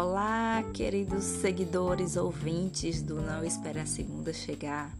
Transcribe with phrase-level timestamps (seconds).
[0.00, 4.92] Olá, queridos seguidores, ouvintes do Não Espere a Segunda Chegar.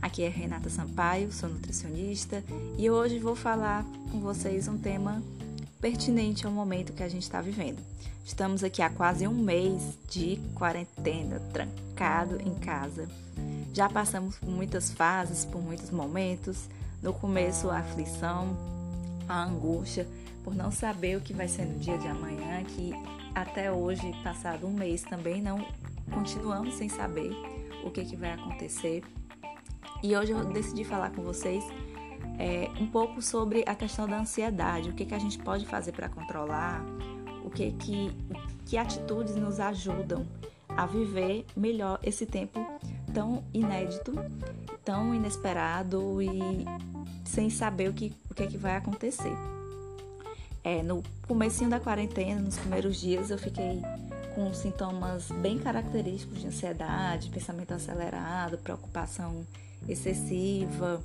[0.00, 2.42] Aqui é Renata Sampaio, sou nutricionista
[2.78, 5.22] e hoje vou falar com vocês um tema
[5.82, 7.82] pertinente ao momento que a gente está vivendo.
[8.24, 13.06] Estamos aqui há quase um mês de quarentena, trancado em casa.
[13.74, 16.70] Já passamos por muitas fases, por muitos momentos.
[17.02, 18.56] No começo, a aflição,
[19.28, 20.08] a angústia
[20.42, 22.94] por não saber o que vai ser no dia de amanhã, que
[23.42, 25.64] até hoje, passado um mês, também não
[26.12, 27.30] continuamos sem saber
[27.84, 29.02] o que, que vai acontecer.
[30.02, 31.64] E hoje eu decidi falar com vocês
[32.38, 35.92] é, um pouco sobre a questão da ansiedade, o que, que a gente pode fazer
[35.92, 36.84] para controlar,
[37.44, 38.10] o que, que,
[38.64, 40.26] que atitudes nos ajudam
[40.68, 42.64] a viver melhor esse tempo
[43.12, 44.12] tão inédito,
[44.84, 46.64] tão inesperado e
[47.24, 49.36] sem saber o que, o que, que vai acontecer.
[50.68, 53.80] É, no comecinho da quarentena, nos primeiros dias, eu fiquei
[54.34, 59.46] com sintomas bem característicos de ansiedade, pensamento acelerado, preocupação
[59.88, 61.02] excessiva,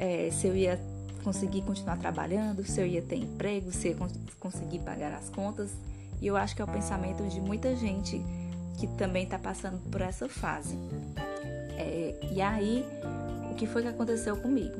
[0.00, 0.80] é, se eu ia
[1.22, 4.08] conseguir continuar trabalhando, se eu ia ter emprego, se eu ia
[4.40, 5.70] conseguir pagar as contas.
[6.22, 8.22] E eu acho que é o pensamento de muita gente
[8.78, 10.78] que também está passando por essa fase.
[11.76, 12.86] É, e aí,
[13.50, 14.76] o que foi que aconteceu comigo?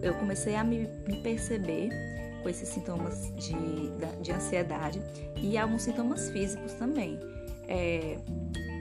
[0.00, 1.90] Eu comecei a me, me perceber
[2.48, 3.52] com esses sintomas de,
[4.22, 5.02] de ansiedade
[5.36, 7.20] e alguns sintomas físicos também.
[7.68, 8.18] É,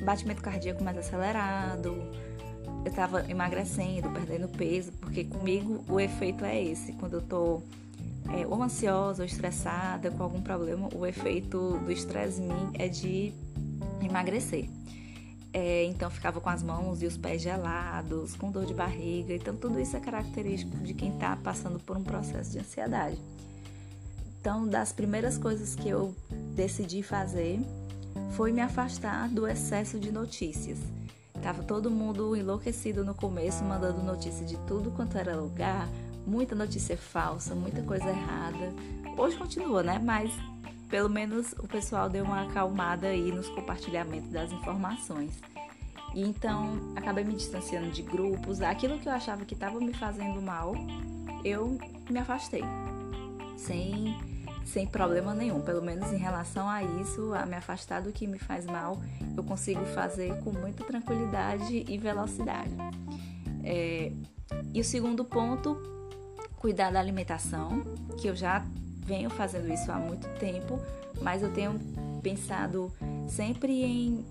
[0.05, 1.93] batimento cardíaco mais acelerado,
[2.85, 6.93] eu estava emagrecendo, perdendo peso, porque comigo o efeito é esse.
[6.93, 7.61] Quando eu tô
[8.29, 12.87] é, ou ansiosa ou estressada com algum problema, o efeito do estresse em mim é
[12.87, 13.33] de
[14.01, 14.69] emagrecer.
[15.51, 19.33] É, então ficava com as mãos e os pés gelados, com dor de barriga.
[19.33, 23.19] Então tudo isso é característico de quem está passando por um processo de ansiedade.
[24.47, 26.15] Então, das primeiras coisas que eu
[26.55, 27.59] decidi fazer
[28.31, 30.77] foi me afastar do excesso de notícias.
[31.43, 35.85] Tava todo mundo enlouquecido no começo, mandando notícia de tudo quanto era lugar,
[36.25, 38.73] muita notícia falsa, muita coisa errada.
[39.17, 39.99] Hoje continua, né?
[40.01, 40.31] Mas
[40.89, 45.41] pelo menos o pessoal deu uma acalmada aí nos compartilhamentos das informações.
[46.15, 50.41] E então acabei me distanciando de grupos, aquilo que eu achava que estava me fazendo
[50.41, 50.73] mal,
[51.43, 51.77] eu
[52.09, 52.63] me afastei.
[53.57, 54.36] Sem
[54.67, 55.61] sem problema nenhum.
[55.61, 59.01] Pelo menos em relação a isso, a me afastar do que me faz mal,
[59.35, 62.75] eu consigo fazer com muita tranquilidade e velocidade.
[63.63, 64.11] É,
[64.73, 65.77] e o segundo ponto,
[66.57, 67.81] cuidar da alimentação,
[68.17, 68.65] que eu já
[69.05, 70.79] venho fazendo isso há muito tempo,
[71.21, 71.79] mas eu tenho
[72.21, 72.91] pensado
[73.27, 74.25] sempre em,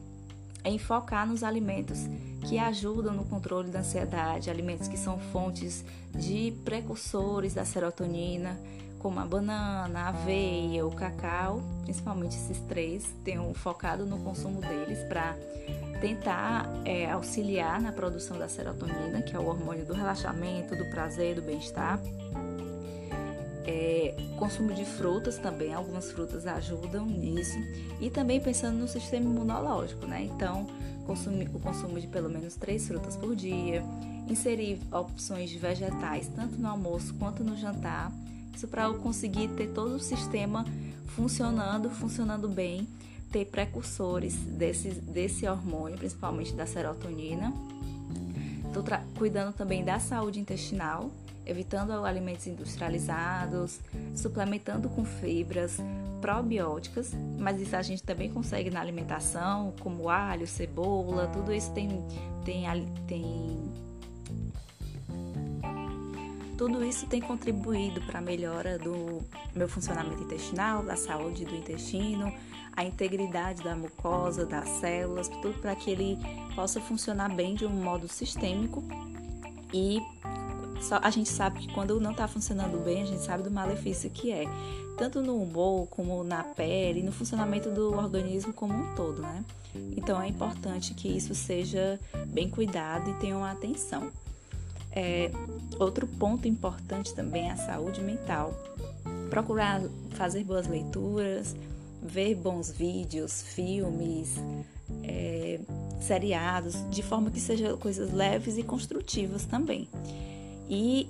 [0.64, 2.00] em focar nos alimentos
[2.46, 8.56] que ajudam no controle da ansiedade, alimentos que são fontes de precursores da serotonina,
[8.98, 15.02] como a banana, a aveia, o cacau, principalmente esses três, tenho focado no consumo deles
[15.04, 15.36] para
[16.00, 21.36] tentar é, auxiliar na produção da serotonina, que é o hormônio do relaxamento, do prazer,
[21.36, 22.00] do bem-estar.
[23.68, 27.58] É, consumo de frutas também, algumas frutas ajudam nisso.
[28.00, 30.22] E também pensando no sistema imunológico, né?
[30.22, 30.66] Então,
[31.04, 33.82] consumir, o consumo de pelo menos três frutas por dia,
[34.28, 38.12] inserir opções de vegetais tanto no almoço quanto no jantar
[38.56, 40.65] isso para eu conseguir ter todo o sistema
[41.09, 42.89] funcionando, funcionando bem,
[43.31, 47.53] ter precursores desse, desse hormônio, principalmente da serotonina.
[48.67, 48.83] Estou
[49.17, 51.11] cuidando também da saúde intestinal,
[51.44, 53.81] evitando alimentos industrializados,
[54.15, 55.78] suplementando com fibras
[56.21, 61.88] probióticas, mas isso a gente também consegue na alimentação, como alho, cebola, tudo isso tem,
[62.44, 62.67] tem,
[63.06, 63.61] tem
[66.56, 69.22] tudo isso tem contribuído para a melhora do
[69.55, 72.33] meu funcionamento intestinal, da saúde do intestino,
[72.75, 76.19] a integridade da mucosa, das células, tudo para que ele
[76.55, 78.83] possa funcionar bem de um modo sistêmico.
[79.72, 80.00] E
[80.81, 84.11] só, a gente sabe que quando não está funcionando bem, a gente sabe do malefício
[84.11, 84.44] que é,
[84.97, 89.44] tanto no humor como na pele, no funcionamento do organismo como um todo, né?
[89.97, 94.11] Então é importante que isso seja bem cuidado e tenha uma atenção.
[94.96, 95.31] É,
[95.78, 98.54] outro ponto importante também é a saúde mental.
[99.28, 99.82] Procurar
[100.12, 101.54] fazer boas leituras,
[102.02, 104.37] ver bons vídeos, filmes,
[105.04, 105.60] é,
[106.00, 109.87] seriados, de forma que sejam coisas leves e construtivas também.
[110.69, 111.06] E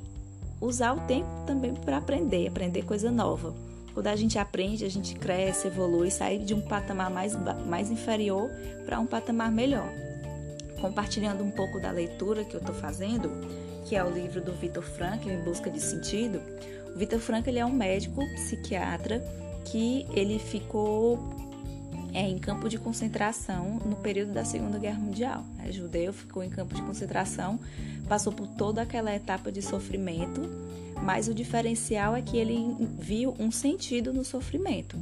[0.60, 3.54] usar o tempo também para aprender, aprender coisa nova.
[3.94, 7.34] Quando a gente aprende, a gente cresce, evolui, sai de um patamar mais,
[7.66, 8.50] mais inferior
[8.84, 9.88] para um patamar melhor.
[10.80, 13.30] Compartilhando um pouco da leitura que eu estou fazendo,
[13.86, 16.40] que é o livro do Victor Frankl, Em Busca de Sentido.
[16.94, 19.24] O Victor Frankl ele é um médico psiquiatra
[19.64, 21.18] que ele ficou
[22.12, 25.44] é em campo de concentração no período da Segunda Guerra Mundial.
[25.58, 25.70] Né?
[25.70, 27.60] Judeu ficou em campo de concentração,
[28.08, 30.40] passou por toda aquela etapa de sofrimento,
[31.02, 34.96] mas o diferencial é que ele viu um sentido no sofrimento.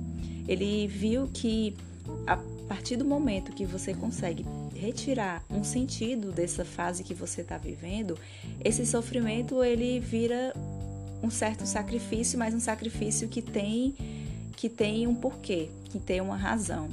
[0.48, 1.76] Ele viu que
[2.26, 2.36] a
[2.68, 4.44] partir do momento que você consegue
[4.74, 8.18] retirar um sentido dessa fase que você está vivendo,
[8.64, 10.52] esse sofrimento ele vira
[11.22, 13.94] um certo sacrifício, mas um sacrifício que tem
[14.56, 16.88] que tem um porquê, que tem uma razão.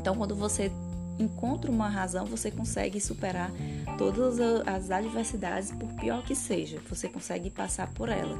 [0.00, 0.72] Então, quando você
[1.18, 3.50] encontra uma razão, você consegue superar
[3.96, 8.36] todas as adversidades, por pior que seja, você consegue passar por ela.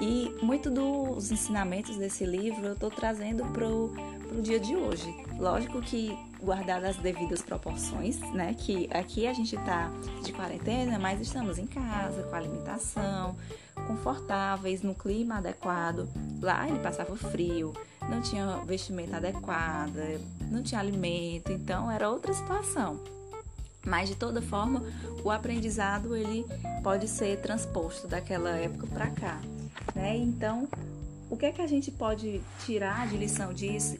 [0.00, 3.92] E muito dos ensinamentos desse livro eu estou trazendo para o
[4.42, 5.12] dia de hoje.
[5.38, 8.54] Lógico que guardar as devidas proporções, né?
[8.54, 9.90] Que aqui a gente está
[10.22, 13.36] de quarentena, mas estamos em casa, com alimentação,
[13.86, 16.08] confortáveis, no clima adequado.
[16.40, 17.72] Lá ele passava frio,
[18.08, 20.20] não tinha vestimenta adequada,
[20.50, 23.00] não tinha alimento, então era outra situação.
[23.86, 24.82] Mas de toda forma,
[25.22, 26.46] o aprendizado ele
[26.82, 29.40] pode ser transposto daquela época para cá,
[29.94, 30.16] né?
[30.16, 30.68] Então,
[31.30, 33.98] o que é que a gente pode tirar de lição disso?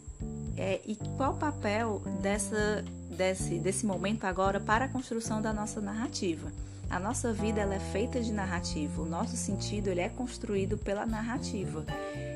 [0.57, 5.81] É, e qual o papel dessa, desse, desse momento agora para a construção da nossa
[5.81, 6.53] narrativa?
[6.91, 11.05] A nossa vida ela é feita de narrativa, o nosso sentido ele é construído pela
[11.05, 11.85] narrativa.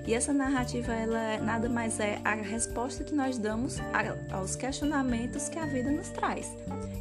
[0.06, 3.76] E essa narrativa ela é, nada mais é a resposta que nós damos
[4.32, 6.50] aos questionamentos que a vida nos traz.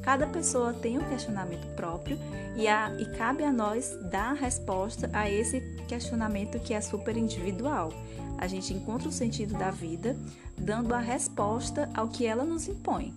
[0.03, 2.19] Cada pessoa tem um questionamento próprio
[2.55, 7.15] e, a, e cabe a nós dar a resposta a esse questionamento que é super
[7.15, 7.91] individual.
[8.37, 10.15] A gente encontra o sentido da vida
[10.57, 13.13] dando a resposta ao que ela nos impõe.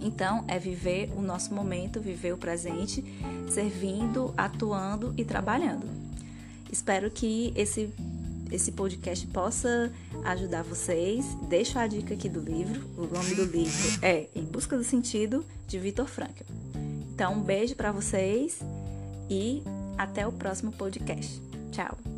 [0.00, 3.04] Então, é viver o nosso momento, viver o presente,
[3.48, 5.86] servindo, atuando e trabalhando.
[6.70, 7.92] Espero que esse,
[8.50, 9.92] esse podcast possa
[10.24, 11.26] ajudar vocês.
[11.48, 12.84] Deixo a dica aqui do livro.
[12.96, 16.44] O nome do livro é Em Busca do Sentido, de Vitor Frankl.
[17.12, 18.60] Então, um beijo para vocês
[19.30, 19.62] e
[19.96, 21.40] até o próximo podcast.
[21.72, 22.15] Tchau!